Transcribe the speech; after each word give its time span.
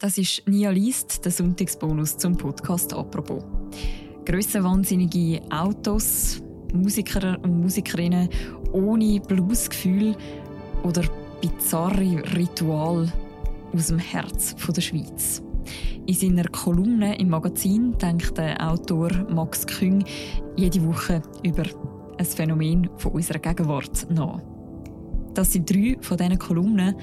Das 0.00 0.16
ist 0.16 0.44
Nia 0.46 0.70
Liest, 0.70 1.24
der 1.24 1.32
Sonntagsbonus 1.32 2.18
zum 2.18 2.36
Podcast 2.36 2.94
«Apropos». 2.94 3.42
Grössenwahnsinnige 4.26 5.42
Autos, 5.50 6.40
Musiker 6.72 7.36
und 7.42 7.62
Musikerinnen 7.62 8.28
ohne 8.70 9.18
Bluesgefühl 9.18 10.14
oder 10.84 11.02
bizarre 11.40 12.22
Ritual 12.36 13.12
aus 13.74 13.86
dem 13.88 13.98
Herz 13.98 14.54
der 14.54 14.80
Schweiz. 14.80 15.42
In 16.06 16.14
seiner 16.14 16.44
Kolumne 16.44 17.18
im 17.18 17.30
Magazin 17.30 17.98
denkt 17.98 18.38
der 18.38 18.70
Autor 18.70 19.10
Max 19.28 19.66
Küng 19.66 20.04
jede 20.56 20.86
Woche 20.86 21.22
über 21.42 21.64
ein 22.18 22.24
Phänomen 22.24 22.88
von 22.98 23.10
unserer 23.10 23.40
Gegenwart 23.40 24.06
nach. 24.10 24.40
Das 25.34 25.52
sind 25.52 25.68
drei 25.68 25.96
von 26.00 26.16
diesen 26.16 26.38
Kolumnen, 26.38 26.94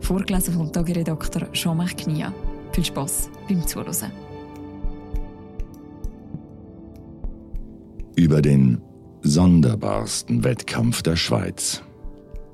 vorgelesen 0.00 0.54
vom 0.54 0.72
Tagiredakteur 0.72 1.52
Jean-Marc 1.52 1.98
Knia. 1.98 2.32
Viel 2.72 2.84
Spass 2.84 3.30
beim 3.48 3.66
Zuhören. 3.66 4.12
Über 8.16 8.42
den 8.42 8.80
sonderbarsten 9.22 10.44
Wettkampf 10.44 11.02
der 11.02 11.16
Schweiz. 11.16 11.82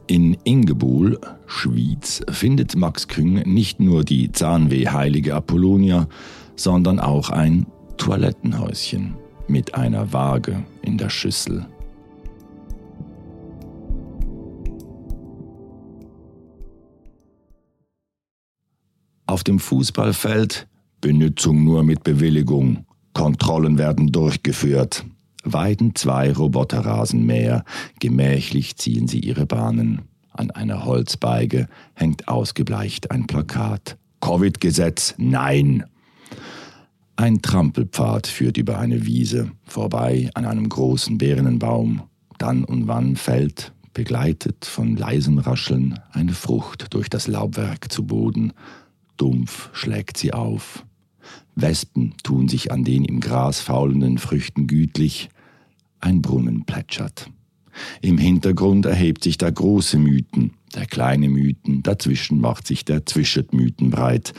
In 0.07 0.37
Ingebuhl, 0.45 1.19
Schwyz, 1.47 2.23
findet 2.31 2.77
Max 2.77 3.09
Küng 3.09 3.43
nicht 3.47 3.81
nur 3.81 4.05
die 4.05 4.31
Zahnweh-heilige 4.31 5.35
Apollonia, 5.35 6.09
sondern 6.57 7.01
auch 7.01 7.31
ein 7.31 7.67
Toilettenhäuschen 7.97 9.15
mit 9.49 9.75
einer 9.75 10.13
Waage 10.13 10.63
in 10.83 10.99
der 10.99 11.09
Schüssel. 11.09 11.67
Auf 19.35 19.43
dem 19.43 19.59
Fußballfeld 19.59 20.69
Benutzung 21.01 21.65
nur 21.65 21.83
mit 21.83 22.05
Bewilligung. 22.05 22.87
Kontrollen 23.15 23.79
werden 23.79 24.13
durchgeführt. 24.13 25.05
Weiden 25.43 25.97
zwei 25.97 26.33
Roboterrasenmäher. 26.33 27.65
Gemächlich 27.99 28.77
ziehen 28.77 29.09
sie 29.09 29.19
ihre 29.19 29.45
Bahnen. 29.45 30.03
An 30.31 30.53
einer 30.53 30.85
Holzbeige 30.85 31.67
hängt 31.95 32.29
ausgebleicht 32.29 33.11
ein 33.11 33.27
Plakat. 33.27 33.99
Covid-Gesetz, 34.21 35.17
nein! 35.19 35.83
Ein 37.17 37.43
Trampelpfad 37.43 38.29
führt 38.29 38.57
über 38.57 38.79
eine 38.79 39.05
Wiese, 39.05 39.51
vorbei 39.65 40.31
an 40.35 40.45
einem 40.45 40.69
großen 40.69 41.19
Birnenbaum. 41.19 42.05
Dann 42.39 42.63
und 42.63 42.87
wann 42.87 43.17
fällt, 43.17 43.73
begleitet 43.95 44.65
von 44.65 44.95
leisem 44.97 45.39
Rascheln, 45.39 45.99
eine 46.13 46.35
Frucht 46.35 46.95
durch 46.95 47.11
das 47.11 47.27
Laubwerk 47.27 47.91
zu 47.91 48.07
Boden. 48.07 48.53
Dumpf 49.17 49.71
schlägt 49.73 50.17
sie 50.17 50.33
auf. 50.33 50.85
Wespen 51.55 52.15
tun 52.23 52.49
sich 52.49 52.73
an 52.73 52.85
den 52.85 53.05
im 53.05 53.21
Gras 53.21 53.61
faulenden 53.61 54.19
Früchten 54.19 54.67
gütlich. 54.67 55.29
Ein 56.01 56.21
Brunnen 56.21 56.65
plätschert. 56.65 57.31
Im 58.03 58.19
Hintergrund 58.19 58.87
erhebt 58.87 59.25
sich 59.25 59.39
der 59.39 59.53
große 59.53 59.99
Mythen, 59.99 60.53
der 60.75 60.87
kleine 60.87 61.29
Mythen, 61.29 61.83
dazwischen 61.83 62.41
macht 62.41 62.67
sich 62.67 62.85
der 62.85 63.07
Zwischetmythen 63.07 63.91
breit. 63.91 64.33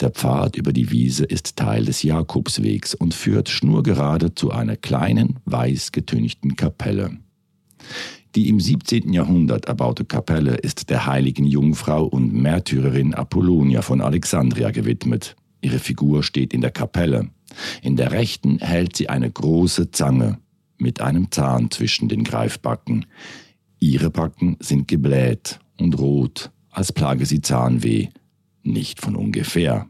Der 0.00 0.10
Pfad 0.10 0.56
über 0.56 0.72
die 0.72 0.90
Wiese 0.90 1.24
ist 1.24 1.56
Teil 1.56 1.84
des 1.84 2.02
Jakobswegs 2.02 2.94
und 2.94 3.12
führt 3.14 3.48
schnurgerade 3.48 4.34
zu 4.34 4.50
einer 4.50 4.76
kleinen, 4.76 5.40
weiß 5.44 5.92
getünchten 5.92 6.56
Kapelle. 6.56 7.18
Die 8.36 8.48
im 8.48 8.60
17. 8.60 9.12
Jahrhundert 9.12 9.64
erbaute 9.64 10.04
Kapelle 10.04 10.54
ist 10.54 10.88
der 10.88 11.06
heiligen 11.06 11.46
Jungfrau 11.46 12.04
und 12.04 12.32
Märtyrerin 12.32 13.12
Apollonia 13.12 13.82
von 13.82 14.00
Alexandria 14.00 14.70
gewidmet. 14.70 15.34
Ihre 15.60 15.80
Figur 15.80 16.22
steht 16.22 16.54
in 16.54 16.60
der 16.60 16.70
Kapelle. 16.70 17.30
In 17.82 17.96
der 17.96 18.12
rechten 18.12 18.58
hält 18.60 18.96
sie 18.96 19.08
eine 19.08 19.28
große 19.28 19.90
Zange 19.90 20.38
mit 20.78 21.00
einem 21.00 21.32
Zahn 21.32 21.72
zwischen 21.72 22.08
den 22.08 22.22
Greifbacken. 22.22 23.06
Ihre 23.80 24.10
Backen 24.10 24.56
sind 24.60 24.86
gebläht 24.86 25.58
und 25.78 25.98
rot, 25.98 26.52
als 26.70 26.92
plage 26.92 27.26
sie 27.26 27.40
Zahnweh. 27.40 28.08
Nicht 28.62 29.00
von 29.00 29.16
ungefähr. 29.16 29.88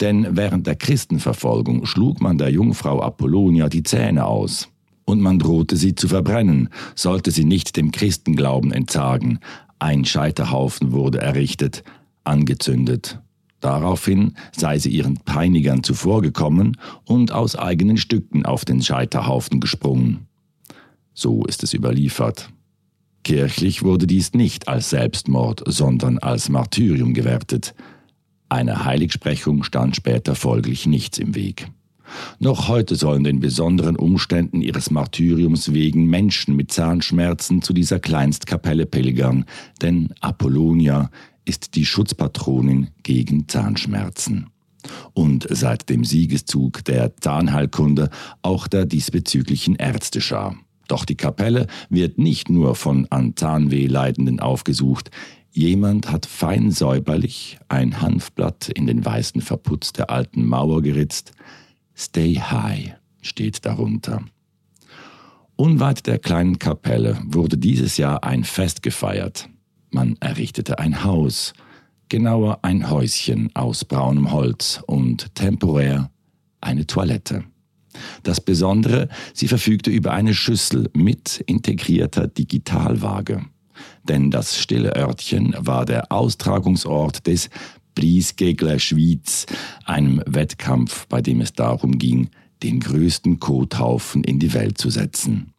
Denn 0.00 0.36
während 0.36 0.68
der 0.68 0.76
Christenverfolgung 0.76 1.86
schlug 1.86 2.20
man 2.20 2.38
der 2.38 2.50
Jungfrau 2.50 3.02
Apollonia 3.02 3.68
die 3.68 3.82
Zähne 3.82 4.26
aus 4.26 4.68
und 5.04 5.20
man 5.20 5.38
drohte 5.38 5.76
sie 5.76 5.94
zu 5.94 6.08
verbrennen, 6.08 6.68
sollte 6.94 7.30
sie 7.30 7.44
nicht 7.44 7.76
dem 7.76 7.92
Christenglauben 7.92 8.72
entsagen. 8.72 9.38
Ein 9.78 10.04
Scheiterhaufen 10.04 10.92
wurde 10.92 11.20
errichtet, 11.20 11.84
angezündet. 12.24 13.20
Daraufhin 13.60 14.34
sei 14.54 14.78
sie 14.78 14.90
ihren 14.90 15.16
Peinigern 15.16 15.82
zuvorgekommen 15.82 16.76
und 17.04 17.32
aus 17.32 17.56
eigenen 17.56 17.96
Stücken 17.96 18.44
auf 18.44 18.64
den 18.64 18.82
Scheiterhaufen 18.82 19.60
gesprungen. 19.60 20.26
So 21.14 21.44
ist 21.44 21.62
es 21.62 21.72
überliefert. 21.72 22.50
Kirchlich 23.22 23.82
wurde 23.82 24.06
dies 24.06 24.34
nicht 24.34 24.68
als 24.68 24.90
Selbstmord, 24.90 25.62
sondern 25.66 26.18
als 26.18 26.50
Martyrium 26.50 27.14
gewertet. 27.14 27.74
Einer 28.50 28.84
Heiligsprechung 28.84 29.62
stand 29.62 29.96
später 29.96 30.34
folglich 30.34 30.86
nichts 30.86 31.16
im 31.16 31.34
Weg. 31.34 31.68
Noch 32.38 32.68
heute 32.68 32.96
sollen 32.96 33.24
den 33.24 33.40
besonderen 33.40 33.96
Umständen 33.96 34.60
ihres 34.60 34.90
Martyriums 34.90 35.72
wegen 35.72 36.06
Menschen 36.06 36.56
mit 36.56 36.72
Zahnschmerzen 36.72 37.62
zu 37.62 37.72
dieser 37.72 38.00
Kleinstkapelle 38.00 38.86
pilgern, 38.86 39.44
denn 39.82 40.12
Apollonia 40.20 41.10
ist 41.44 41.74
die 41.74 41.84
Schutzpatronin 41.84 42.88
gegen 43.02 43.48
Zahnschmerzen. 43.48 44.48
Und 45.14 45.46
seit 45.50 45.88
dem 45.88 46.04
Siegeszug 46.04 46.84
der 46.84 47.16
Zahnheilkunde 47.16 48.10
auch 48.42 48.68
der 48.68 48.84
diesbezüglichen 48.84 49.76
Ärzteschar. 49.76 50.56
Doch 50.88 51.06
die 51.06 51.14
Kapelle 51.14 51.66
wird 51.88 52.18
nicht 52.18 52.50
nur 52.50 52.74
von 52.74 53.06
an 53.08 53.34
Zahnweh 53.36 53.86
Leidenden 53.86 54.40
aufgesucht, 54.40 55.10
Jemand 55.56 56.10
hat 56.10 56.26
fein 56.26 56.72
säuberlich 56.72 57.60
ein 57.68 58.00
Hanfblatt 58.00 58.70
in 58.70 58.88
den 58.88 59.04
weißen 59.04 59.40
Verputz 59.40 59.92
der 59.92 60.10
alten 60.10 60.44
Mauer 60.44 60.82
geritzt, 60.82 61.30
Stay 61.96 62.34
High 62.34 62.94
steht 63.22 63.64
darunter. 63.64 64.24
Unweit 65.56 66.06
der 66.06 66.18
kleinen 66.18 66.58
Kapelle 66.58 67.18
wurde 67.24 67.56
dieses 67.56 67.96
Jahr 67.96 68.24
ein 68.24 68.44
Fest 68.44 68.82
gefeiert. 68.82 69.48
Man 69.90 70.16
errichtete 70.20 70.80
ein 70.80 71.04
Haus, 71.04 71.52
genauer 72.08 72.58
ein 72.62 72.90
Häuschen 72.90 73.54
aus 73.54 73.84
braunem 73.84 74.32
Holz 74.32 74.82
und 74.86 75.34
temporär 75.36 76.10
eine 76.60 76.86
Toilette. 76.86 77.44
Das 78.24 78.40
Besondere, 78.40 79.08
sie 79.32 79.46
verfügte 79.46 79.90
über 79.90 80.12
eine 80.12 80.34
Schüssel 80.34 80.90
mit 80.94 81.44
integrierter 81.46 82.26
Digitalwaage. 82.26 83.44
Denn 84.02 84.30
das 84.30 84.58
stille 84.58 84.96
Örtchen 84.96 85.54
war 85.58 85.84
der 85.84 86.10
Austragungsort 86.10 87.26
des 87.26 87.50
Preisgegler 87.94 88.78
Schweiz, 88.78 89.46
einem 89.84 90.22
Wettkampf, 90.26 91.06
bei 91.06 91.22
dem 91.22 91.40
es 91.40 91.52
darum 91.52 91.98
ging, 91.98 92.30
den 92.62 92.80
größten 92.80 93.40
Kothaufen 93.40 94.24
in 94.24 94.38
die 94.38 94.54
Welt 94.54 94.78
zu 94.78 94.90
setzen. 94.90 95.52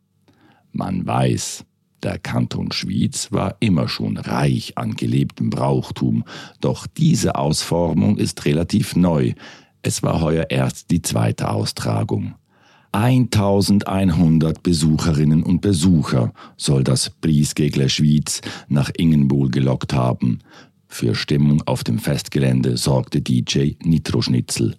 Man 0.71 1.05
weiß, 1.05 1.65
der 2.03 2.19
Kanton 2.19 2.71
Schwyz 2.71 3.31
war 3.31 3.55
immer 3.59 3.87
schon 3.87 4.17
reich 4.17 4.77
an 4.77 4.95
gelebtem 4.95 5.49
Brauchtum, 5.49 6.23
doch 6.61 6.85
diese 6.85 7.35
Ausformung 7.35 8.17
ist 8.17 8.45
relativ 8.45 8.95
neu. 8.95 9.33
Es 9.81 10.03
war 10.03 10.21
heuer 10.21 10.47
erst 10.49 10.91
die 10.91 11.01
zweite 11.01 11.49
Austragung. 11.49 12.35
1100 12.91 14.63
Besucherinnen 14.63 15.43
und 15.43 15.61
Besucher 15.61 16.31
soll 16.57 16.83
das 16.83 17.09
Priesgegler 17.09 17.89
Schwyz 17.89 18.41
nach 18.69 18.89
Ingenbohl 18.95 19.49
gelockt 19.49 19.93
haben. 19.93 20.39
Für 20.97 21.13
Stimmung 21.13 21.61
auf 21.65 21.83
dem 21.83 21.99
Festgelände 21.99 22.77
sorgte 22.77 23.19
DJ 23.19 23.73
Nitro 23.83 24.21
Schnitzel. 24.21 24.77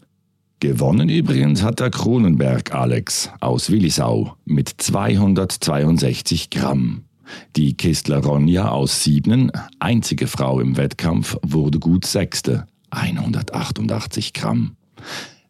Gewonnen 0.61 1.11
übrigens 1.11 1.63
hat 1.63 1.79
der 1.79 1.91
Kronenberg 1.91 2.73
Alex 2.75 3.29
aus 3.41 3.71
Willisau 3.71 4.35
mit 4.47 4.73
262 4.79 6.49
Gramm. 6.49 7.05
Die 7.55 7.75
Kistler 7.75 8.25
Ronja 8.25 8.71
aus 8.71 9.05
Siebnen, 9.05 9.53
einzige 9.79 10.27
Frau 10.27 10.59
im 10.59 10.79
Wettkampf, 10.79 11.37
wurde 11.43 11.79
gut 11.79 12.07
Sechste, 12.07 12.67
188 12.89 14.33
Gramm. 14.33 14.77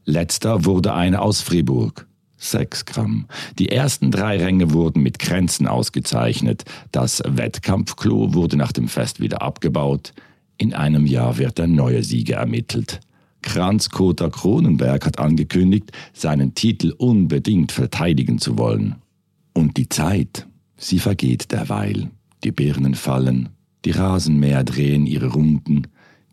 Letzter 0.04 0.64
wurde 0.64 0.94
eine 0.94 1.22
aus 1.22 1.42
Fribourg, 1.42 2.08
6 2.38 2.86
Gramm. 2.86 3.26
Die 3.60 3.68
ersten 3.68 4.10
drei 4.10 4.38
Ränge 4.38 4.72
wurden 4.72 5.04
mit 5.04 5.20
Kränzen 5.20 5.68
ausgezeichnet. 5.68 6.64
Das 6.90 7.22
Wettkampfklo 7.24 8.34
wurde 8.34 8.56
nach 8.56 8.72
dem 8.72 8.88
Fest 8.88 9.20
wieder 9.20 9.42
abgebaut. 9.42 10.12
In 10.58 10.74
einem 10.74 11.06
Jahr 11.06 11.38
wird 11.38 11.58
der 11.58 11.66
neue 11.66 12.02
Sieger 12.02 12.36
ermittelt. 12.36 13.00
Kranzkoter 13.42 14.30
Kronenberg 14.30 15.06
hat 15.06 15.18
angekündigt, 15.18 15.92
seinen 16.12 16.54
Titel 16.54 16.92
unbedingt 16.96 17.72
verteidigen 17.72 18.38
zu 18.38 18.58
wollen. 18.58 18.96
Und 19.52 19.76
die 19.76 19.88
Zeit, 19.88 20.46
sie 20.76 20.98
vergeht 20.98 21.52
derweil. 21.52 22.10
Die 22.44 22.52
Birnen 22.52 22.94
fallen, 22.94 23.50
die 23.84 23.92
Rasenmäher 23.92 24.64
drehen 24.64 25.06
ihre 25.06 25.28
Runden, 25.28 25.86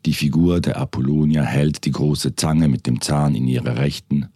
Die 0.06 0.14
Figur 0.14 0.60
der 0.60 0.78
Apollonia 0.78 1.44
hält 1.44 1.86
die 1.86 1.92
große 1.92 2.36
Zange 2.36 2.68
mit 2.68 2.88
dem 2.88 3.00
Zahn 3.00 3.36
in 3.36 3.48
ihrer 3.48 3.78
Rechten, 3.78 4.28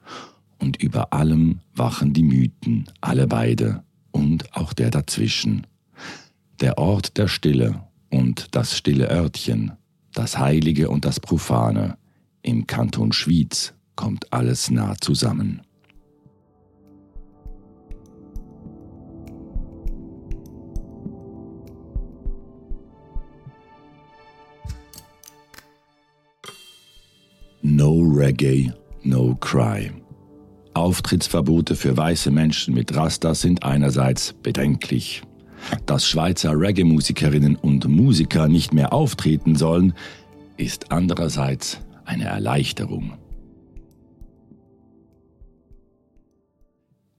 und 0.60 0.82
über 0.82 1.14
allem 1.14 1.60
wachen 1.76 2.14
die 2.14 2.24
Mythen, 2.24 2.90
alle 3.02 3.28
beide, 3.28 3.84
und 4.12 4.56
auch 4.56 4.74
der 4.74 4.90
dazwischen. 4.92 5.68
Der 6.62 6.78
Ort 6.78 7.18
der 7.18 7.28
Stille 7.28 7.82
und 8.10 8.56
das 8.56 8.76
stille 8.78 9.10
Örtchen, 9.10 9.74
das 10.14 10.38
Heilige 10.38 10.90
und 10.90 11.06
das 11.06 11.20
Profane, 11.20 11.98
im 12.42 12.66
Kanton 12.68 13.12
Schwyz 13.12 13.74
kommt 13.96 14.32
alles 14.32 14.72
nah 14.72 14.96
zusammen. 15.00 15.62
No 27.62 28.00
Reggae, 28.00 28.72
No 29.04 29.36
Cry. 29.36 29.92
Auftrittsverbote 30.74 31.76
für 31.76 31.98
weiße 31.98 32.32
Menschen 32.32 32.74
mit 32.74 32.96
Rasta 32.96 33.36
sind 33.36 33.64
einerseits 33.64 34.32
bedenklich. 34.32 35.22
Dass 35.86 36.08
Schweizer 36.08 36.52
Reggae-Musikerinnen 36.54 37.56
und 37.56 37.88
Musiker 37.88 38.48
nicht 38.48 38.74
mehr 38.74 38.94
auftreten 38.94 39.56
sollen, 39.56 39.94
ist 40.58 40.92
andererseits 40.92 41.80
eine 42.06 42.26
Erleichterung. 42.26 43.14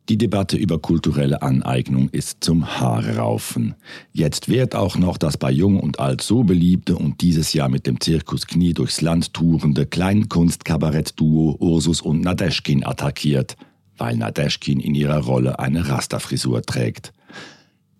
Die 0.08 0.16
Debatte 0.16 0.56
über 0.56 0.78
kulturelle 0.78 1.42
Aneignung 1.42 2.08
ist 2.08 2.38
zum 2.42 2.80
Haare 2.80 3.18
raufen. 3.18 3.74
Jetzt 4.10 4.48
wird 4.48 4.74
auch 4.74 4.96
noch 4.96 5.18
das 5.18 5.36
bei 5.36 5.50
Jung 5.50 5.78
und 5.78 6.00
Alt 6.00 6.22
so 6.22 6.44
beliebte 6.44 6.96
und 6.96 7.20
dieses 7.20 7.52
Jahr 7.52 7.68
mit 7.68 7.86
dem 7.86 8.00
Zirkus 8.00 8.46
Knie 8.46 8.72
durchs 8.72 9.02
Land 9.02 9.34
tourende 9.34 9.84
Kleinkunst-Kabarett-Duo 9.84 11.56
Ursus 11.60 12.00
und 12.00 12.22
Nadeschkin 12.22 12.86
attackiert, 12.86 13.58
weil 13.98 14.16
Nadeschkin 14.16 14.80
in 14.80 14.94
ihrer 14.94 15.18
Rolle 15.18 15.58
eine 15.58 15.90
Rasterfrisur 15.90 16.62
trägt. 16.62 17.12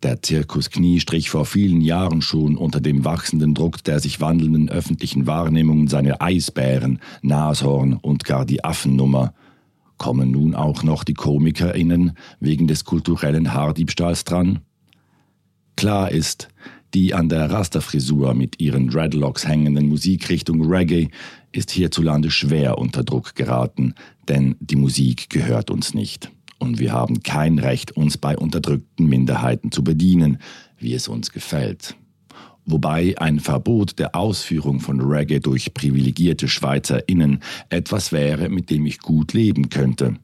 Der 0.02 0.22
Zirkus 0.22 0.70
Knie 0.70 1.00
strich 1.00 1.28
vor 1.30 1.44
vielen 1.44 1.80
Jahren 1.80 2.22
schon 2.22 2.56
unter 2.56 2.80
dem 2.80 3.04
wachsenden 3.04 3.54
Druck 3.54 3.82
der 3.84 4.00
sich 4.00 4.20
wandelnden 4.20 4.68
öffentlichen 4.68 5.26
Wahrnehmung 5.26 5.88
seine 5.88 6.20
Eisbären, 6.20 7.00
Nashorn 7.22 7.94
und 7.94 8.24
gar 8.24 8.44
die 8.44 8.64
Affennummer– 8.64 9.34
Kommen 9.98 10.30
nun 10.30 10.54
auch 10.54 10.84
noch 10.84 11.02
die 11.02 11.14
KomikerInnen 11.14 12.12
wegen 12.38 12.68
des 12.68 12.84
kulturellen 12.84 13.52
Haardiebstahls 13.52 14.22
dran? 14.22 14.60
Klar 15.76 16.12
ist, 16.12 16.48
die 16.94 17.14
an 17.14 17.28
der 17.28 17.50
Rasterfrisur 17.50 18.32
mit 18.34 18.60
ihren 18.60 18.88
Dreadlocks 18.88 19.46
hängenden 19.46 19.88
Musikrichtung 19.88 20.64
Reggae 20.64 21.08
ist 21.52 21.72
hierzulande 21.72 22.30
schwer 22.30 22.78
unter 22.78 23.02
Druck 23.02 23.34
geraten, 23.34 23.94
denn 24.28 24.56
die 24.60 24.76
Musik 24.76 25.28
gehört 25.30 25.70
uns 25.70 25.94
nicht. 25.94 26.30
Und 26.58 26.78
wir 26.78 26.92
haben 26.92 27.22
kein 27.22 27.58
Recht, 27.58 27.92
uns 27.92 28.18
bei 28.18 28.36
unterdrückten 28.36 29.06
Minderheiten 29.06 29.70
zu 29.70 29.84
bedienen, 29.84 30.38
wie 30.78 30.94
es 30.94 31.08
uns 31.08 31.30
gefällt 31.30 31.96
wobei 32.68 33.14
ein 33.18 33.40
Verbot 33.40 33.98
der 33.98 34.14
Ausführung 34.14 34.80
von 34.80 35.00
Reggae 35.00 35.40
durch 35.40 35.72
privilegierte 35.74 36.48
SchweizerInnen 36.48 37.42
etwas 37.70 38.12
wäre, 38.12 38.48
mit 38.48 38.70
dem 38.70 38.86
ich 38.86 39.00
gut 39.00 39.32
leben 39.32 39.70
könnte. 39.70 40.16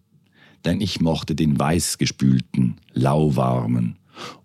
Denn 0.64 0.80
ich 0.80 1.00
mochte 1.00 1.34
den 1.34 1.58
weißgespülten, 1.58 2.76
lauwarmen 2.92 3.96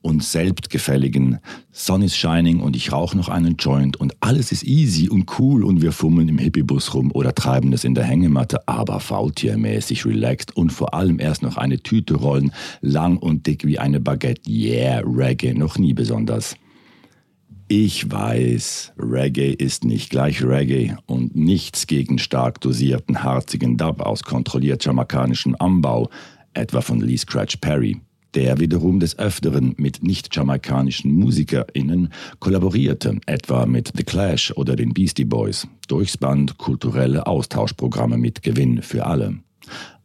und 0.02 0.24
selbstgefälligen 0.24 1.40
Sun 1.72 2.02
is 2.02 2.16
shining 2.16 2.60
und 2.60 2.76
ich 2.76 2.92
rauche 2.92 3.16
noch 3.16 3.30
einen 3.30 3.56
Joint 3.58 3.98
und 3.98 4.16
alles 4.20 4.52
ist 4.52 4.64
easy 4.64 5.10
und 5.10 5.40
cool 5.40 5.64
und 5.64 5.82
wir 5.82 5.92
fummeln 5.92 6.28
im 6.28 6.38
Hippiebus 6.38 6.94
rum 6.94 7.12
oder 7.14 7.34
treiben 7.34 7.74
es 7.74 7.84
in 7.84 7.96
der 7.96 8.04
Hängematte, 8.04 8.68
aber 8.68 9.00
faultiermäßig 9.00 10.06
relaxed 10.06 10.56
und 10.56 10.72
vor 10.72 10.94
allem 10.94 11.20
erst 11.20 11.42
noch 11.42 11.58
eine 11.58 11.80
Tüte 11.80 12.16
rollen, 12.16 12.52
lang 12.82 13.18
und 13.18 13.48
dick 13.48 13.66
wie 13.66 13.80
eine 13.80 14.00
Baguette. 14.00 14.50
Yeah, 14.50 15.02
Reggae, 15.06 15.54
noch 15.54 15.78
nie 15.78 15.94
besonders. 15.94 16.56
Ich 17.72 18.10
weiß, 18.10 18.94
Reggae 18.98 19.54
ist 19.54 19.84
nicht 19.84 20.10
gleich 20.10 20.44
Reggae 20.44 20.96
und 21.06 21.36
nichts 21.36 21.86
gegen 21.86 22.18
stark 22.18 22.60
dosierten, 22.62 23.24
harzigen 23.24 23.78
Dub 23.78 24.02
aus 24.02 24.24
kontrolliert 24.24 24.84
jamaikanischem 24.84 25.56
Anbau, 25.60 26.10
etwa 26.56 26.82
von 26.82 27.00
Lee 27.00 27.18
Scratch 27.18 27.58
Perry, 27.58 28.02
der 28.36 28.60
wiederum 28.60 29.00
des 29.00 29.18
Öfteren 29.18 29.74
mit 29.78 30.04
nicht-jamaikanischen 30.04 31.12
MusikerInnen 31.14 32.14
kollaborierte, 32.40 33.20
etwa 33.26 33.66
mit 33.66 33.92
The 33.96 34.04
Clash 34.04 34.52
oder 34.56 34.76
den 34.76 34.94
Beastie 34.94 35.26
Boys, 35.26 35.68
durchs 35.88 36.18
Band 36.18 36.58
kulturelle 36.58 37.26
Austauschprogramme 37.28 38.18
mit 38.18 38.44
Gewinn 38.44 38.82
für 38.82 39.06
alle. 39.06 39.40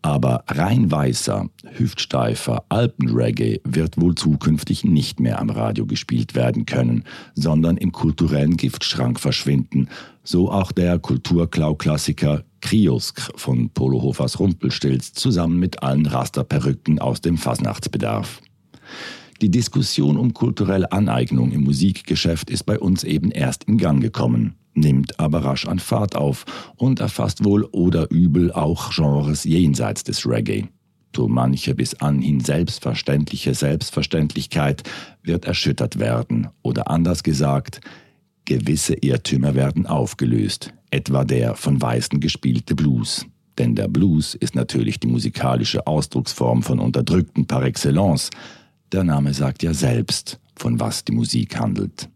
Aber 0.04 0.44
rein 0.48 0.90
weißer, 0.90 1.48
hüftsteifer 1.78 2.64
Alpenreggae 2.68 3.62
wird 3.64 3.98
wohl 3.98 4.14
zukünftig 4.14 4.84
nicht 4.84 5.18
mehr 5.18 5.38
am 5.38 5.48
Radio 5.48 5.86
gespielt 5.86 6.34
werden 6.34 6.66
können, 6.66 7.04
sondern 7.34 7.78
im 7.78 7.90
kulturellen 7.90 8.58
Giftschrank 8.58 9.18
verschwinden. 9.18 9.88
So 10.22 10.52
auch 10.52 10.72
der 10.72 10.98
Kulturklau-Klassiker 10.98 12.44
Kriosk 12.60 13.32
von 13.36 13.70
Polohofers 13.70 14.38
Rumpelstilz 14.38 15.14
zusammen 15.14 15.58
mit 15.58 15.82
allen 15.82 16.04
Rasterperücken 16.04 16.98
aus 16.98 17.22
dem 17.22 17.38
Fasnachtsbedarf. 17.38 18.42
Die 19.40 19.50
Diskussion 19.50 20.18
um 20.18 20.34
kulturelle 20.34 20.92
Aneignung 20.92 21.50
im 21.50 21.64
Musikgeschäft 21.64 22.50
ist 22.50 22.64
bei 22.64 22.78
uns 22.78 23.04
eben 23.04 23.30
erst 23.30 23.64
in 23.64 23.78
Gang 23.78 24.02
gekommen 24.02 24.54
nimmt 24.74 25.18
aber 25.20 25.44
rasch 25.44 25.66
an 25.66 25.78
Fahrt 25.78 26.16
auf 26.16 26.44
und 26.76 27.00
erfasst 27.00 27.44
wohl 27.44 27.64
oder 27.64 28.10
übel 28.10 28.52
auch 28.52 28.92
Genres 28.92 29.44
jenseits 29.44 30.04
des 30.04 30.26
Reggae. 30.26 30.68
So 31.14 31.28
manche 31.28 31.74
bis 31.74 31.94
anhin 31.94 32.40
selbstverständliche 32.40 33.54
Selbstverständlichkeit 33.54 34.82
wird 35.22 35.44
erschüttert 35.44 35.98
werden 35.98 36.48
oder 36.62 36.90
anders 36.90 37.22
gesagt, 37.22 37.80
gewisse 38.44 38.94
Irrtümer 38.94 39.54
werden 39.54 39.86
aufgelöst, 39.86 40.74
etwa 40.90 41.24
der 41.24 41.54
von 41.54 41.80
Weißen 41.80 42.20
gespielte 42.20 42.74
Blues. 42.74 43.26
Denn 43.58 43.76
der 43.76 43.88
Blues 43.88 44.34
ist 44.34 44.56
natürlich 44.56 44.98
die 44.98 45.06
musikalische 45.06 45.86
Ausdrucksform 45.86 46.62
von 46.62 46.80
Unterdrückten 46.80 47.46
par 47.46 47.62
excellence. 47.62 48.30
Der 48.90 49.04
Name 49.04 49.32
sagt 49.32 49.62
ja 49.62 49.72
selbst, 49.72 50.40
von 50.56 50.80
was 50.80 51.04
die 51.04 51.12
Musik 51.12 51.58
handelt. 51.58 52.08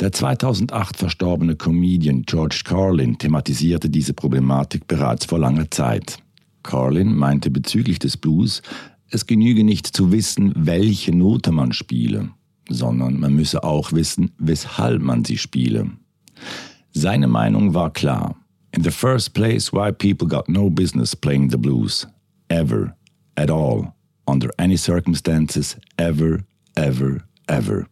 Der 0.00 0.12
2008 0.12 0.96
verstorbene 0.96 1.56
Comedian 1.56 2.22
George 2.22 2.62
Carlin 2.64 3.18
thematisierte 3.18 3.88
diese 3.88 4.14
Problematik 4.14 4.86
bereits 4.86 5.24
vor 5.24 5.38
langer 5.38 5.70
Zeit. 5.70 6.18
Carlin 6.62 7.14
meinte 7.14 7.50
bezüglich 7.50 7.98
des 7.98 8.16
Blues, 8.16 8.62
es 9.10 9.26
genüge 9.26 9.64
nicht 9.64 9.86
zu 9.86 10.10
wissen, 10.10 10.52
welche 10.56 11.14
Note 11.14 11.52
man 11.52 11.72
spiele, 11.72 12.30
sondern 12.68 13.20
man 13.20 13.34
müsse 13.34 13.62
auch 13.62 13.92
wissen, 13.92 14.30
weshalb 14.38 15.02
man 15.02 15.24
sie 15.24 15.38
spiele. 15.38 15.90
Seine 16.92 17.26
Meinung 17.26 17.74
war 17.74 17.92
klar. 17.92 18.36
In 18.74 18.82
the 18.82 18.90
first 18.90 19.34
place, 19.34 19.72
why 19.72 19.92
people 19.92 20.26
got 20.26 20.48
no 20.48 20.70
business 20.70 21.14
playing 21.14 21.50
the 21.50 21.58
blues. 21.58 22.06
Ever. 22.48 22.94
At 23.36 23.50
all. 23.50 23.94
Under 24.26 24.48
any 24.58 24.76
circumstances. 24.76 25.76
Ever. 25.98 26.44
Ever. 26.74 27.24
Ever. 27.48 27.86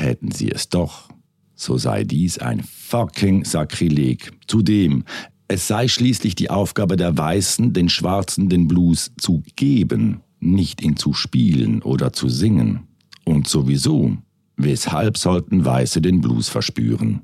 Täten 0.00 0.30
sie 0.30 0.50
es 0.50 0.70
doch, 0.70 1.10
so 1.54 1.76
sei 1.76 2.04
dies 2.04 2.38
ein 2.38 2.62
fucking 2.62 3.44
Sakrileg. 3.44 4.32
Zudem, 4.46 5.04
es 5.46 5.68
sei 5.68 5.88
schließlich 5.88 6.34
die 6.34 6.48
Aufgabe 6.48 6.96
der 6.96 7.18
Weißen, 7.18 7.74
den 7.74 7.90
Schwarzen 7.90 8.48
den 8.48 8.66
Blues 8.66 9.12
zu 9.18 9.42
geben, 9.56 10.22
nicht 10.38 10.80
ihn 10.80 10.96
zu 10.96 11.12
spielen 11.12 11.82
oder 11.82 12.14
zu 12.14 12.30
singen. 12.30 12.88
Und 13.26 13.46
sowieso, 13.46 14.16
weshalb 14.56 15.18
sollten 15.18 15.66
Weiße 15.66 16.00
den 16.00 16.22
Blues 16.22 16.48
verspüren? 16.48 17.20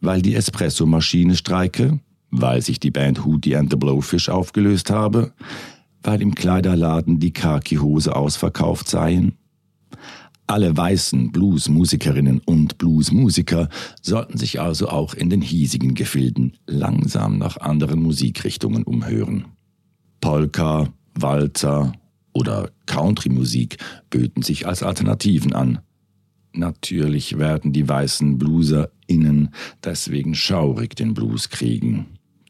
Weil 0.00 0.20
die 0.20 0.34
Espressomaschine 0.34 1.36
streike? 1.36 2.00
Weil 2.32 2.60
sich 2.60 2.80
die 2.80 2.90
Band 2.90 3.24
Hootie 3.24 3.54
and 3.54 3.70
the 3.70 3.76
Blowfish 3.76 4.30
aufgelöst 4.30 4.90
habe? 4.90 5.32
Weil 6.02 6.22
im 6.22 6.34
Kleiderladen 6.34 7.20
die 7.20 7.32
Khaki-Hose 7.32 8.16
ausverkauft 8.16 8.88
seien? 8.88 9.34
Alle 10.50 10.76
weißen 10.76 11.30
Bluesmusikerinnen 11.30 12.40
und 12.40 12.76
Bluesmusiker 12.76 13.68
sollten 14.02 14.36
sich 14.36 14.60
also 14.60 14.88
auch 14.88 15.14
in 15.14 15.30
den 15.30 15.42
hiesigen 15.42 15.94
Gefilden 15.94 16.56
langsam 16.66 17.38
nach 17.38 17.58
anderen 17.58 18.02
Musikrichtungen 18.02 18.82
umhören. 18.82 19.44
Polka, 20.20 20.92
Walzer 21.14 21.92
oder 22.32 22.72
Country-Musik 22.86 23.76
böten 24.10 24.42
sich 24.42 24.66
als 24.66 24.82
Alternativen 24.82 25.52
an. 25.52 25.78
Natürlich 26.52 27.38
werden 27.38 27.72
die 27.72 27.88
weißen 27.88 28.36
BlueserInnen 28.36 29.50
deswegen 29.84 30.34
schaurig 30.34 30.96
den 30.96 31.14
Blues 31.14 31.50
kriegen. 31.50 32.06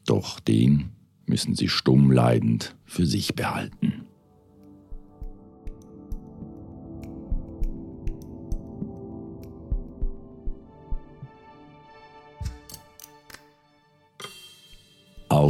Doch 0.07 0.39
den 0.39 0.89
müssen 1.27 1.53
sie 1.53 1.69
stumm 1.69 2.11
leidend 2.11 2.75
für 2.83 3.05
sich 3.05 3.35
behalten. 3.35 4.00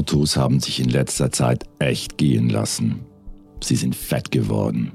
Autos 0.02 0.36
haben 0.36 0.60
sich 0.60 0.80
in 0.80 0.90
letzter 0.90 1.32
Zeit 1.32 1.66
echt 1.78 2.18
gehen 2.18 2.50
lassen. 2.50 3.02
Sie 3.64 3.76
sind 3.76 3.96
fett 3.96 4.32
geworden. 4.32 4.94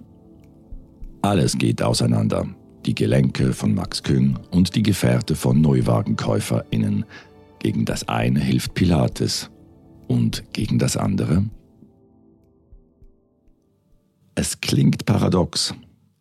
Alles 1.23 1.57
geht 1.57 1.81
auseinander. 1.81 2.49
Die 2.87 2.95
Gelenke 2.97 3.53
von 3.53 3.73
Max 3.73 4.03
Küng 4.03 4.37
und 4.51 4.75
die 4.75 4.83
Gefährte 4.83 5.37
von 5.37 5.61
NeuwagenkäuferInnen. 5.61 7.05
Gegen 7.61 7.85
das 7.85 8.09
eine 8.09 8.41
hilft 8.41 8.75
Pilates. 8.75 9.49
Und 10.09 10.43
gegen 10.53 10.81
das 10.81 10.97
andere? 10.97 11.45
Es 14.35 14.61
klingt 14.61 15.07
paradox, 15.07 15.73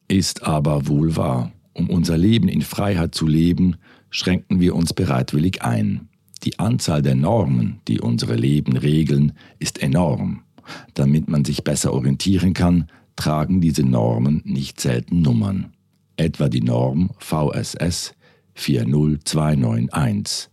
ist 0.07 0.43
aber 0.43 0.87
wohl 0.87 1.15
wahr. 1.15 1.51
Um 1.73 1.89
unser 1.89 2.19
Leben 2.19 2.49
in 2.49 2.61
Freiheit 2.61 3.15
zu 3.15 3.25
leben, 3.25 3.77
schränken 4.11 4.59
wir 4.59 4.75
uns 4.75 4.93
bereitwillig 4.93 5.63
ein. 5.63 6.07
Die 6.45 6.59
Anzahl 6.59 7.01
der 7.01 7.15
Normen, 7.15 7.81
die 7.87 7.99
unsere 7.99 8.35
Leben 8.35 8.77
regeln, 8.77 9.33
ist 9.59 9.81
enorm. 9.81 10.43
Damit 10.93 11.27
man 11.27 11.43
sich 11.43 11.63
besser 11.63 11.93
orientieren 11.93 12.53
kann, 12.53 12.87
tragen 13.15 13.61
diese 13.61 13.83
Normen 13.83 14.41
nicht 14.45 14.79
selten 14.79 15.21
Nummern. 15.21 15.73
Etwa 16.17 16.47
die 16.47 16.61
Norm 16.61 17.09
VSS 17.17 18.13
40291, 18.53 20.49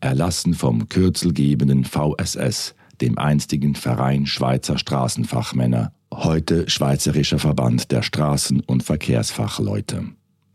erlassen 0.00 0.54
vom 0.54 0.88
kürzelgebenden 0.88 1.84
VSS, 1.84 2.74
dem 3.00 3.18
einstigen 3.18 3.74
Verein 3.74 4.26
Schweizer 4.26 4.78
Straßenfachmänner, 4.78 5.92
heute 6.12 6.68
Schweizerischer 6.68 7.38
Verband 7.38 7.92
der 7.92 8.02
Straßen- 8.02 8.62
und 8.66 8.82
Verkehrsfachleute. 8.82 10.04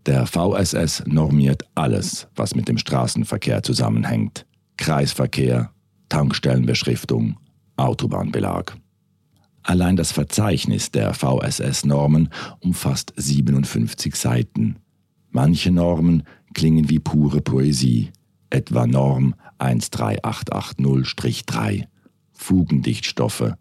Der 0.05 0.25
VSS 0.25 1.03
normiert 1.05 1.65
alles, 1.75 2.27
was 2.35 2.55
mit 2.55 2.67
dem 2.67 2.79
Straßenverkehr 2.79 3.61
zusammenhängt. 3.61 4.45
Kreisverkehr, 4.81 5.71
Tankstellenbeschriftung, 6.09 7.37
Autobahnbelag. 7.77 8.75
Allein 9.61 9.95
das 9.95 10.11
Verzeichnis 10.11 10.89
der 10.89 11.13
VSS-Normen 11.13 12.29
umfasst 12.61 13.13
57 13.15 14.15
Seiten. 14.15 14.77
Manche 15.29 15.69
Normen 15.69 16.23
klingen 16.55 16.89
wie 16.89 16.97
pure 16.97 17.41
Poesie, 17.41 18.09
etwa 18.49 18.87
Norm 18.87 19.35
13880-3, 19.59 21.85
Fugendichtstoffe, 22.33 23.53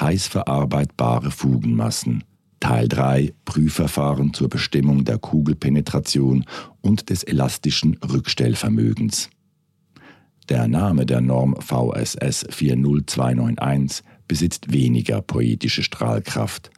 heiß 0.00 0.26
verarbeitbare 0.26 1.30
Fugenmassen, 1.30 2.24
Teil 2.60 2.88
3 2.88 3.34
Prüfverfahren 3.44 4.32
zur 4.32 4.48
Bestimmung 4.48 5.04
der 5.04 5.18
Kugelpenetration 5.18 6.46
und 6.80 7.10
des 7.10 7.24
elastischen 7.24 7.96
Rückstellvermögens. 7.96 9.28
Der 10.48 10.66
Name 10.66 11.06
der 11.06 11.20
Norm 11.20 11.54
VSS 11.60 12.46
40291 12.50 14.04
besitzt 14.26 14.72
weniger 14.72 15.22
poetische 15.22 15.82
Strahlkraft. 15.82 16.70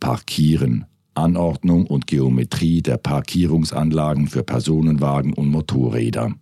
Parkieren, 0.00 0.84
Anordnung 1.14 1.86
und 1.86 2.06
Geometrie 2.06 2.82
der 2.82 2.96
Parkierungsanlagen 2.96 4.28
für 4.28 4.42
Personenwagen 4.42 5.32
und 5.32 5.48
Motorräder. 5.48 6.34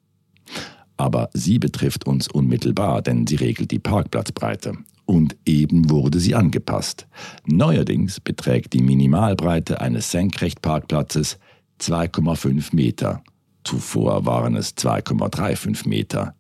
Aber 0.97 1.29
sie 1.35 1.59
betrifft 1.59 2.07
uns 2.07 2.29
unmittelbar, 2.29 3.03
denn 3.03 3.27
sie 3.27 3.37
regelt 3.37 3.71
die 3.71 3.79
Parkplatzbreite. 3.79 4.79
Und 5.05 5.37
eben 5.45 5.91
wurde 5.91 6.21
sie 6.21 6.35
angepasst. 6.35 7.07
Neuerdings 7.45 8.19
beträgt 8.19 8.73
die 8.73 8.83
Minimalbreite 8.83 9.81
eines 9.81 10.11
Senkrechtparkplatzes 10.11 11.39
2,5 11.81 12.75
Meter. 12.75 13.23
Zuvor 13.63 14.25
waren 14.25 14.57
es 14.57 14.77
2,35 14.77 15.89
Meter. 15.89 16.35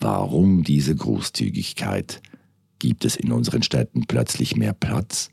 Warum 0.00 0.62
diese 0.62 0.94
Großzügigkeit? 0.94 2.20
Gibt 2.78 3.04
es 3.04 3.16
in 3.16 3.32
unseren 3.32 3.62
Städten 3.62 4.06
plötzlich 4.06 4.56
mehr 4.56 4.72
Platz? 4.72 5.30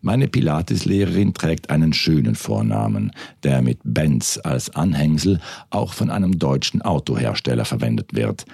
Meine 0.00 0.28
Pilates-Lehrerin 0.28 1.34
trägt 1.34 1.70
einen 1.70 1.92
schönen 1.92 2.34
Vornamen, 2.34 3.12
der 3.42 3.62
mit 3.62 3.80
Benz 3.84 4.38
als 4.42 4.70
Anhängsel 4.70 5.40
auch 5.70 5.92
von 5.92 6.10
einem 6.10 6.38
deutschen 6.38 6.82
Autohersteller 6.82 7.64
verwendet 7.64 8.14
wird. 8.14 8.44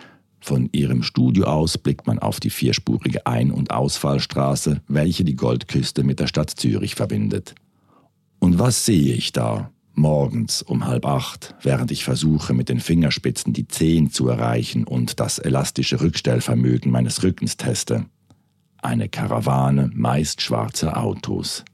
Von 0.40 0.68
ihrem 0.72 1.02
Studio 1.02 1.46
aus 1.46 1.78
blickt 1.78 2.06
man 2.06 2.18
auf 2.18 2.40
die 2.40 2.50
vierspurige 2.50 3.26
Ein- 3.26 3.50
und 3.50 3.70
Ausfallstraße, 3.70 4.80
welche 4.88 5.24
die 5.24 5.36
Goldküste 5.36 6.04
mit 6.04 6.20
der 6.20 6.26
Stadt 6.26 6.50
Zürich 6.50 6.94
verbindet. 6.94 7.54
Und 8.38 8.58
was 8.58 8.84
sehe 8.84 9.14
ich 9.14 9.32
da? 9.32 9.70
Morgens 9.96 10.62
um 10.62 10.86
halb 10.86 11.06
acht, 11.06 11.54
während 11.62 11.90
ich 11.90 12.04
versuche, 12.04 12.54
mit 12.54 12.68
den 12.68 12.80
Fingerspitzen 12.80 13.52
die 13.52 13.68
Zehen 13.68 14.10
zu 14.10 14.28
erreichen 14.28 14.84
und 14.84 15.20
das 15.20 15.38
elastische 15.38 16.00
Rückstellvermögen 16.00 16.90
meines 16.90 17.22
Rückens 17.22 17.56
teste. 17.56 18.06
Eine 18.82 19.08
Karawane 19.08 19.90
meist 19.94 20.42
schwarzer 20.42 21.02
Autos. 21.02 21.64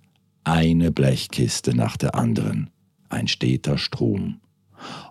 Eine 0.44 0.90
Blechkiste 0.90 1.74
nach 1.74 1.96
der 1.96 2.14
anderen. 2.14 2.70
Ein 3.08 3.28
steter 3.28 3.78
Strom. 3.78 4.40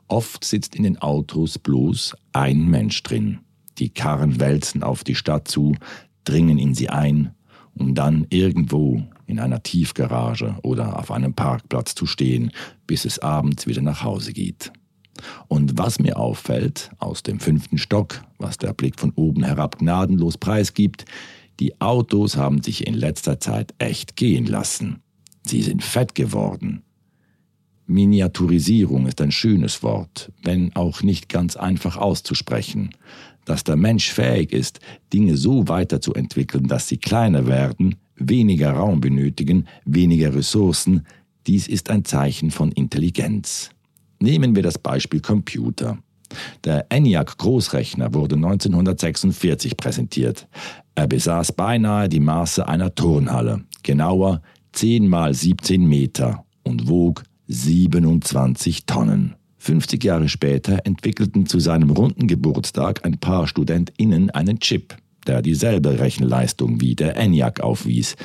Oft 0.07 0.43
sitzt 0.43 0.75
in 0.75 0.83
den 0.83 0.97
Autos 0.97 1.59
bloß 1.59 2.15
ein 2.33 2.67
Mensch 2.67 3.03
drin. 3.03 3.39
Die 3.77 3.89
Karren 3.89 4.39
wälzen 4.39 4.83
auf 4.83 5.03
die 5.03 5.15
Stadt 5.15 5.47
zu, 5.47 5.75
dringen 6.23 6.57
in 6.57 6.73
sie 6.73 6.89
ein, 6.89 7.33
um 7.75 7.95
dann 7.95 8.27
irgendwo 8.29 9.03
in 9.31 9.39
einer 9.39 9.63
Tiefgarage 9.63 10.57
oder 10.61 10.99
auf 10.99 11.09
einem 11.09 11.33
Parkplatz 11.33 11.95
zu 11.95 12.05
stehen, 12.05 12.51
bis 12.85 13.05
es 13.05 13.19
abends 13.19 13.65
wieder 13.65 13.81
nach 13.81 14.03
Hause 14.03 14.33
geht. 14.33 14.71
Und 15.47 15.77
was 15.77 15.99
mir 15.99 16.17
auffällt, 16.17 16.91
aus 16.99 17.23
dem 17.23 17.39
fünften 17.39 17.77
Stock, 17.77 18.21
was 18.37 18.57
der 18.57 18.73
Blick 18.73 18.99
von 18.99 19.11
oben 19.15 19.43
herab 19.43 19.79
gnadenlos 19.79 20.37
preisgibt, 20.37 21.05
die 21.59 21.79
Autos 21.79 22.35
haben 22.37 22.61
sich 22.61 22.87
in 22.87 22.93
letzter 22.93 23.39
Zeit 23.39 23.73
echt 23.77 24.15
gehen 24.15 24.45
lassen. 24.45 25.01
Sie 25.43 25.61
sind 25.61 25.83
fett 25.83 26.15
geworden. 26.15 26.83
Miniaturisierung 27.87 29.05
ist 29.07 29.21
ein 29.21 29.31
schönes 29.31 29.83
Wort, 29.83 30.31
wenn 30.43 30.75
auch 30.75 31.03
nicht 31.03 31.29
ganz 31.29 31.55
einfach 31.55 31.97
auszusprechen. 31.97 32.91
Dass 33.45 33.63
der 33.63 33.75
Mensch 33.75 34.11
fähig 34.11 34.53
ist, 34.53 34.79
Dinge 35.13 35.35
so 35.35 35.67
weiterzuentwickeln, 35.67 36.67
dass 36.67 36.87
sie 36.87 36.97
kleiner 36.97 37.47
werden, 37.47 37.95
weniger 38.29 38.71
Raum 38.71 39.01
benötigen, 39.01 39.67
weniger 39.85 40.33
Ressourcen, 40.33 41.05
dies 41.47 41.67
ist 41.67 41.89
ein 41.89 42.05
Zeichen 42.05 42.51
von 42.51 42.71
Intelligenz. 42.71 43.71
Nehmen 44.19 44.55
wir 44.55 44.63
das 44.63 44.77
Beispiel 44.77 45.21
Computer. 45.21 45.97
Der 46.63 46.85
ENIAC 46.89 47.37
Großrechner 47.37 48.13
wurde 48.13 48.35
1946 48.35 49.75
präsentiert. 49.75 50.47
Er 50.95 51.07
besaß 51.07 51.53
beinahe 51.53 52.07
die 52.07 52.19
Maße 52.19 52.67
einer 52.67 52.93
Turnhalle, 52.93 53.63
genauer 53.83 54.41
10 54.73 55.07
mal 55.07 55.33
17 55.33 55.85
Meter 55.85 56.45
und 56.63 56.87
wog 56.87 57.23
27 57.47 58.85
Tonnen. 58.85 59.35
50 59.57 60.03
Jahre 60.03 60.29
später 60.29 60.79
entwickelten 60.85 61.45
zu 61.45 61.59
seinem 61.59 61.91
runden 61.91 62.27
Geburtstag 62.27 63.05
ein 63.05 63.19
paar 63.19 63.47
StudentInnen 63.47 64.31
einen 64.31 64.59
Chip, 64.59 64.95
der 65.27 65.41
dieselbe 65.41 65.99
Rechenleistung 65.99 66.81
wie 66.81 66.95
der 66.95 67.15
ENIAC 67.15 67.61
aufwies. 67.61 68.15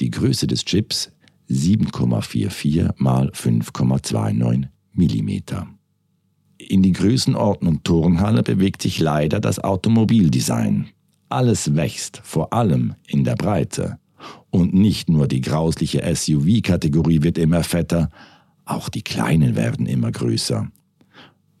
Die 0.00 0.10
Größe 0.10 0.46
des 0.46 0.64
Chips 0.64 1.10
7,44 1.50 2.92
mal 2.96 3.30
5,29 3.30 4.68
mm. 4.94 5.78
In 6.58 6.82
die 6.82 6.92
Größenordnung 6.92 7.82
Turnhalle 7.84 8.42
bewegt 8.42 8.82
sich 8.82 8.98
leider 8.98 9.40
das 9.40 9.58
Automobildesign. 9.58 10.88
Alles 11.28 11.76
wächst, 11.76 12.20
vor 12.24 12.52
allem 12.52 12.94
in 13.06 13.24
der 13.24 13.36
Breite. 13.36 13.98
Und 14.50 14.74
nicht 14.74 15.08
nur 15.08 15.28
die 15.28 15.40
grausliche 15.40 16.02
SUV-Kategorie 16.14 17.22
wird 17.22 17.38
immer 17.38 17.62
fetter, 17.62 18.10
auch 18.64 18.88
die 18.88 19.02
kleinen 19.02 19.56
werden 19.56 19.86
immer 19.86 20.10
größer. 20.10 20.70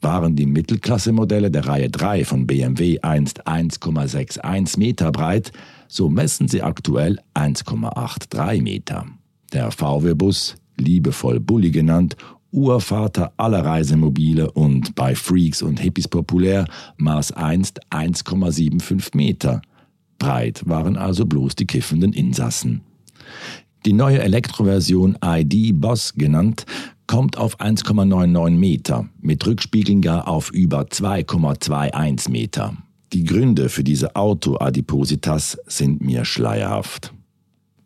Waren 0.00 0.36
die 0.36 0.46
Mittelklasse-Modelle 0.46 1.50
der 1.50 1.66
Reihe 1.66 1.90
3 1.90 2.24
von 2.24 2.46
BMW 2.46 3.00
einst 3.00 3.46
1,61 3.48 4.78
Meter 4.78 5.10
breit, 5.10 5.52
so 5.88 6.08
messen 6.08 6.46
sie 6.48 6.62
aktuell 6.62 7.18
1,83 7.34 8.62
Meter. 8.62 9.06
Der 9.52 9.70
VW-Bus, 9.70 10.56
liebevoll 10.76 11.40
Bulli 11.40 11.70
genannt, 11.70 12.16
Urvater 12.50 13.32
aller 13.36 13.64
Reisemobile 13.64 14.50
und 14.52 14.94
bei 14.94 15.14
Freaks 15.14 15.62
und 15.62 15.80
Hippies 15.80 16.08
populär, 16.08 16.66
maß 16.96 17.32
einst 17.32 17.80
1,75 17.90 19.16
Meter. 19.16 19.60
Breit 20.18 20.62
waren 20.66 20.96
also 20.96 21.26
bloß 21.26 21.56
die 21.56 21.66
kiffenden 21.66 22.12
Insassen. 22.12 22.82
Die 23.84 23.92
neue 23.92 24.20
Elektroversion 24.20 25.18
ID 25.24 25.80
Boss 25.80 26.14
genannt, 26.14 26.64
kommt 27.08 27.36
auf 27.36 27.58
1,99 27.58 28.50
Meter, 28.50 29.08
mit 29.20 29.44
Rückspiegeln 29.44 30.00
gar 30.00 30.28
auf 30.28 30.52
über 30.52 30.82
2,21 30.82 32.30
Meter. 32.30 32.76
Die 33.12 33.24
Gründe 33.24 33.70
für 33.70 33.82
diese 33.82 34.14
Autoadipositas 34.14 35.58
sind 35.66 36.02
mir 36.02 36.24
schleierhaft. 36.24 37.12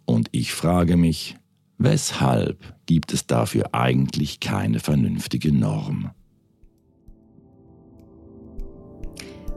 Und 0.05 0.29
ich 0.33 0.53
frage 0.53 0.97
mich, 0.97 1.37
weshalb 1.79 2.75
gibt 2.87 3.15
es 3.15 3.27
dafür 3.27 3.73
eigentlich 3.73 4.41
keine 4.41 4.81
vernünftige 4.81 5.53
Norm? 5.53 6.11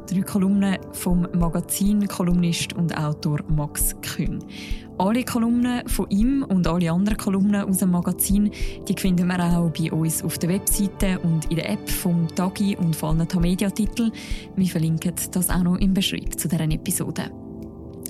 Drei 0.08 0.22
Kolumnen 0.22 0.78
vom 0.92 1.28
Magazin-Kolumnist 1.34 2.74
und 2.74 2.96
Autor 2.96 3.40
Max 3.50 3.96
Küng. 4.02 4.38
Alle 4.98 5.26
Kolumnen 5.26 5.88
von 5.90 6.10
ihm 6.10 6.46
und 6.48 6.66
alle 6.68 6.90
anderen 6.90 7.18
Kolumnen 7.18 7.64
aus 7.64 7.80
dem 7.80 7.92
Magazin 7.92 8.50
die 8.88 8.96
finden 8.98 9.28
wir 9.28 9.40
auch 9.40 9.70
bei 9.70 9.92
uns 9.92 10.24
auf 10.24 10.38
der 10.38 10.50
Webseite 10.50 11.20
und 11.20 11.50
in 11.50 11.58
der 11.58 11.70
App 11.70 11.90
vom 11.90 12.28
Tagi 12.34 12.78
und 12.78 12.96
von 12.96 13.20
allen 13.20 13.42
Media-Titeln. 13.42 14.12
Wir 14.56 14.68
verlinken 14.68 15.14
das 15.32 15.50
auch 15.50 15.64
noch 15.64 15.78
im 15.78 15.94
Beschreibung 15.94 16.38
zu 16.38 16.48
dieser 16.48 16.72
Episode. 16.72 17.30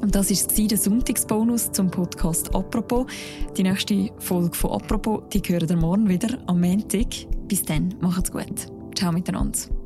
Und 0.02 0.14
das 0.14 0.30
war 0.30 0.68
der 0.68 0.78
Sonntagsbonus 0.78 1.72
zum 1.72 1.90
Podcast 1.90 2.54
«Apropos». 2.54 3.08
Die 3.58 3.64
nächste 3.64 4.12
Folge 4.20 4.56
von 4.56 4.72
«Apropos» 4.74 5.24
die 5.34 5.40
hören 5.40 5.70
ihr 5.70 5.78
morgen 5.78 6.08
wieder 6.08 6.38
am 6.46 6.62
Montag. 6.62 7.08
Bis 7.48 7.64
dann, 7.64 7.96
macht's 8.02 8.32
gut. 8.32 8.68
Ciao 8.96 9.12
miteinander. 9.12 9.85